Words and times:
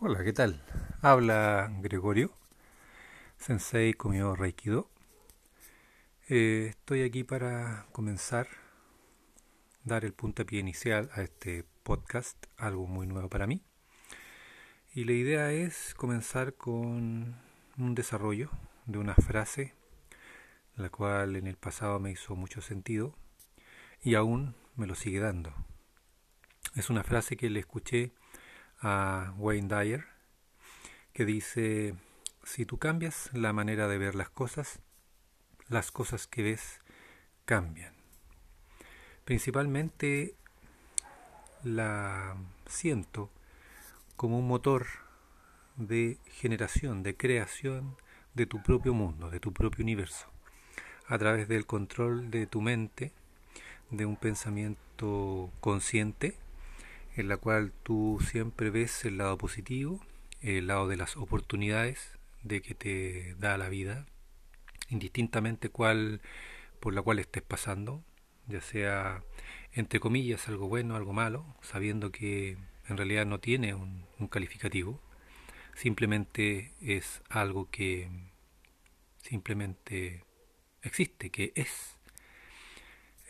Hola, 0.00 0.22
¿qué 0.22 0.32
tal? 0.32 0.62
Habla 1.02 1.72
Gregorio, 1.80 2.32
Sensei 3.36 3.94
comió 3.94 4.36
Reikido. 4.36 4.88
Eh, 6.28 6.66
estoy 6.70 7.02
aquí 7.02 7.24
para 7.24 7.88
comenzar, 7.90 8.46
dar 9.82 10.04
el 10.04 10.12
puntapié 10.12 10.60
inicial 10.60 11.10
a 11.14 11.22
este 11.22 11.64
podcast, 11.82 12.46
algo 12.56 12.86
muy 12.86 13.08
nuevo 13.08 13.28
para 13.28 13.48
mí. 13.48 13.64
Y 14.94 15.02
la 15.02 15.14
idea 15.14 15.50
es 15.50 15.94
comenzar 15.96 16.54
con 16.54 17.34
un 17.76 17.94
desarrollo 17.96 18.50
de 18.86 18.98
una 18.98 19.16
frase, 19.16 19.74
la 20.76 20.90
cual 20.90 21.34
en 21.34 21.48
el 21.48 21.56
pasado 21.56 21.98
me 21.98 22.12
hizo 22.12 22.36
mucho 22.36 22.60
sentido 22.60 23.16
y 24.00 24.14
aún 24.14 24.54
me 24.76 24.86
lo 24.86 24.94
sigue 24.94 25.18
dando. 25.18 25.52
Es 26.76 26.88
una 26.88 27.02
frase 27.02 27.36
que 27.36 27.50
le 27.50 27.58
escuché 27.58 28.12
a 28.80 29.34
Wayne 29.38 29.68
Dyer, 29.68 30.06
que 31.12 31.24
dice, 31.24 31.94
si 32.44 32.64
tú 32.64 32.78
cambias 32.78 33.30
la 33.32 33.52
manera 33.52 33.88
de 33.88 33.98
ver 33.98 34.14
las 34.14 34.30
cosas, 34.30 34.80
las 35.68 35.90
cosas 35.90 36.26
que 36.26 36.42
ves 36.42 36.80
cambian. 37.44 37.94
Principalmente 39.24 40.34
la 41.64 42.36
siento 42.66 43.30
como 44.16 44.38
un 44.38 44.46
motor 44.46 44.86
de 45.76 46.18
generación, 46.26 47.02
de 47.02 47.16
creación 47.16 47.96
de 48.34 48.46
tu 48.46 48.62
propio 48.62 48.94
mundo, 48.94 49.30
de 49.30 49.40
tu 49.40 49.52
propio 49.52 49.82
universo, 49.82 50.28
a 51.06 51.18
través 51.18 51.48
del 51.48 51.66
control 51.66 52.30
de 52.30 52.46
tu 52.46 52.60
mente, 52.60 53.12
de 53.90 54.06
un 54.06 54.16
pensamiento 54.16 55.50
consciente, 55.60 56.36
en 57.18 57.28
la 57.28 57.36
cual 57.36 57.72
tú 57.82 58.20
siempre 58.24 58.70
ves 58.70 59.04
el 59.04 59.18
lado 59.18 59.36
positivo, 59.36 60.00
el 60.40 60.68
lado 60.68 60.86
de 60.86 60.96
las 60.96 61.16
oportunidades 61.16 62.16
de 62.44 62.62
que 62.62 62.74
te 62.74 63.34
da 63.34 63.58
la 63.58 63.68
vida, 63.68 64.06
indistintamente 64.88 65.68
cuál 65.68 66.20
por 66.78 66.94
la 66.94 67.02
cual 67.02 67.18
estés 67.18 67.42
pasando, 67.42 68.04
ya 68.46 68.60
sea 68.60 69.24
entre 69.72 69.98
comillas 69.98 70.48
algo 70.48 70.68
bueno, 70.68 70.94
algo 70.94 71.12
malo, 71.12 71.44
sabiendo 71.60 72.12
que 72.12 72.56
en 72.88 72.96
realidad 72.96 73.26
no 73.26 73.40
tiene 73.40 73.74
un, 73.74 74.06
calificativo, 74.30 75.00
simplemente 75.74 76.72
es 76.80 77.22
algo 77.28 77.68
que 77.70 78.08
simplemente 79.22 80.24
existe, 80.82 81.30
que 81.30 81.52
es. 81.56 81.96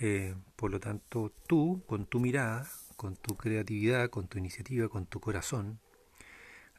Eh, 0.00 0.34
por 0.56 0.70
lo 0.70 0.78
tanto, 0.80 1.32
tú, 1.46 1.82
con 1.86 2.06
tu 2.06 2.20
mirada, 2.20 2.68
con 2.96 3.16
tu 3.16 3.36
creatividad, 3.36 4.10
con 4.10 4.28
tu 4.28 4.38
iniciativa, 4.38 4.88
con 4.88 5.06
tu 5.06 5.20
corazón, 5.20 5.80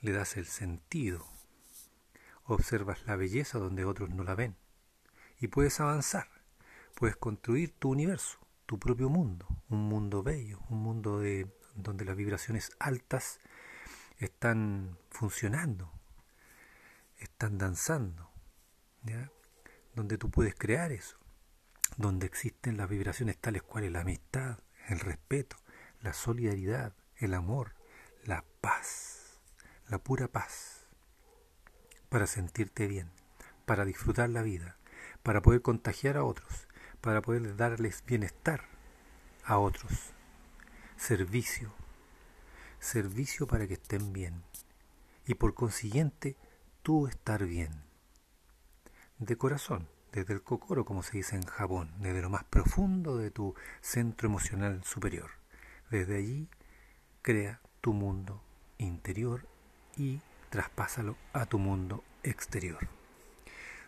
le 0.01 0.11
das 0.11 0.37
el 0.37 0.45
sentido. 0.45 1.25
Observas 2.43 3.05
la 3.05 3.15
belleza 3.15 3.59
donde 3.59 3.85
otros 3.85 4.09
no 4.09 4.23
la 4.23 4.35
ven. 4.35 4.55
Y 5.39 5.47
puedes 5.47 5.79
avanzar. 5.79 6.27
Puedes 6.95 7.15
construir 7.15 7.73
tu 7.77 7.91
universo, 7.91 8.39
tu 8.65 8.79
propio 8.79 9.09
mundo, 9.09 9.47
un 9.69 9.87
mundo 9.87 10.23
bello, 10.23 10.59
un 10.69 10.79
mundo 10.79 11.19
de, 11.19 11.47
donde 11.75 12.05
las 12.05 12.15
vibraciones 12.15 12.71
altas 12.79 13.39
están 14.17 14.97
funcionando, 15.11 15.91
están 17.19 17.59
danzando, 17.59 18.31
donde 19.93 20.17
tú 20.17 20.31
puedes 20.31 20.55
crear 20.55 20.91
eso, 20.91 21.17
donde 21.97 22.25
existen 22.25 22.77
las 22.77 22.89
vibraciones 22.89 23.37
tales 23.37 23.61
cuales 23.61 23.91
la 23.91 24.01
amistad, 24.01 24.57
el 24.87 24.99
respeto, 24.99 25.57
la 26.01 26.13
solidaridad, 26.13 26.93
el 27.17 27.33
amor, 27.33 27.73
la 28.23 28.43
paz, 28.61 29.39
la 29.87 29.97
pura 29.97 30.27
paz, 30.27 30.87
para 32.09 32.27
sentirte 32.27 32.87
bien, 32.87 33.11
para 33.65 33.85
disfrutar 33.85 34.29
la 34.29 34.41
vida, 34.41 34.77
para 35.23 35.41
poder 35.41 35.61
contagiar 35.61 36.17
a 36.17 36.23
otros, 36.23 36.67
para 37.01 37.21
poder 37.21 37.55
darles 37.55 38.03
bienestar 38.05 38.65
a 39.43 39.57
otros, 39.57 40.13
servicio, 40.95 41.73
servicio 42.79 43.47
para 43.47 43.67
que 43.67 43.73
estén 43.73 44.13
bien. 44.13 44.43
Y 45.25 45.35
por 45.35 45.53
consiguiente 45.53 46.37
tú 46.83 47.07
estar 47.07 47.45
bien, 47.45 47.83
de 49.19 49.35
corazón 49.37 49.89
desde 50.11 50.33
el 50.33 50.41
cocoro, 50.41 50.85
como 50.85 51.03
se 51.03 51.17
dice 51.17 51.35
en 51.35 51.45
Japón, 51.45 51.93
desde 51.99 52.21
lo 52.21 52.29
más 52.29 52.43
profundo 52.45 53.17
de 53.17 53.31
tu 53.31 53.55
centro 53.81 54.27
emocional 54.27 54.83
superior. 54.83 55.31
Desde 55.89 56.17
allí 56.17 56.49
crea 57.21 57.61
tu 57.81 57.93
mundo 57.93 58.41
interior 58.77 59.47
y 59.95 60.21
traspásalo 60.49 61.15
a 61.33 61.45
tu 61.45 61.59
mundo 61.59 62.03
exterior. 62.23 62.87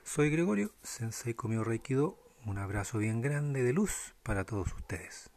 Soy 0.03 0.29
Gregorio, 0.29 0.71
Sensei 0.81 1.33
Komio 1.33 1.63
Reikido. 1.63 2.17
Un 2.45 2.57
abrazo 2.57 2.99
bien 2.99 3.21
grande 3.21 3.63
de 3.63 3.73
luz 3.73 4.15
para 4.23 4.45
todos 4.45 4.73
ustedes. 4.73 5.29